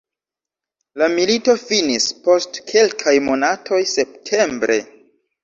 [1.01, 4.81] La milito finis post kelkaj monatoj septembre.